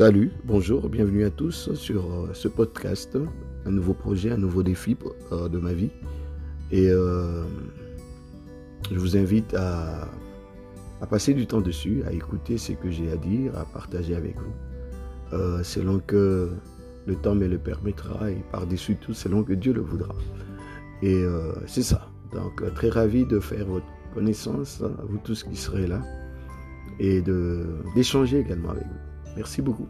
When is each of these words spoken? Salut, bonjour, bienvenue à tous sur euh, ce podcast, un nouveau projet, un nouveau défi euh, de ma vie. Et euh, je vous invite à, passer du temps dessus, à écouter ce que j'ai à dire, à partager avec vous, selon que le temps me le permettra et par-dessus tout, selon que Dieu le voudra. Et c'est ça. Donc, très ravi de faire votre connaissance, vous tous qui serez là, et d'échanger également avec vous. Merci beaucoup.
Salut, 0.00 0.32
bonjour, 0.44 0.88
bienvenue 0.88 1.26
à 1.26 1.30
tous 1.30 1.74
sur 1.74 2.10
euh, 2.10 2.30
ce 2.32 2.48
podcast, 2.48 3.18
un 3.66 3.70
nouveau 3.70 3.92
projet, 3.92 4.30
un 4.30 4.38
nouveau 4.38 4.62
défi 4.62 4.96
euh, 5.30 5.46
de 5.50 5.58
ma 5.58 5.74
vie. 5.74 5.90
Et 6.70 6.88
euh, 6.88 7.44
je 8.90 8.98
vous 8.98 9.18
invite 9.18 9.52
à, 9.52 10.08
passer 11.10 11.34
du 11.34 11.46
temps 11.46 11.60
dessus, 11.60 12.02
à 12.06 12.14
écouter 12.14 12.56
ce 12.56 12.72
que 12.72 12.90
j'ai 12.90 13.12
à 13.12 13.16
dire, 13.16 13.54
à 13.58 13.66
partager 13.66 14.16
avec 14.16 14.36
vous, 14.38 15.62
selon 15.62 15.98
que 15.98 16.48
le 17.04 17.14
temps 17.16 17.34
me 17.34 17.46
le 17.46 17.58
permettra 17.58 18.30
et 18.30 18.42
par-dessus 18.52 18.96
tout, 18.96 19.12
selon 19.12 19.42
que 19.42 19.52
Dieu 19.52 19.74
le 19.74 19.82
voudra. 19.82 20.14
Et 21.02 21.22
c'est 21.66 21.82
ça. 21.82 22.08
Donc, 22.32 22.62
très 22.74 22.88
ravi 22.88 23.26
de 23.26 23.38
faire 23.38 23.66
votre 23.66 23.84
connaissance, 24.14 24.82
vous 25.10 25.18
tous 25.18 25.42
qui 25.42 25.56
serez 25.56 25.86
là, 25.86 26.00
et 26.98 27.22
d'échanger 27.94 28.38
également 28.38 28.70
avec 28.70 28.84
vous. 28.84 29.09
Merci 29.36 29.62
beaucoup. 29.62 29.88